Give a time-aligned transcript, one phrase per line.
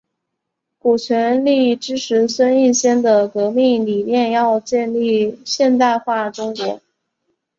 [0.79, 6.81] 古全力支持孙逸仙的革命理念要建立现代化中国。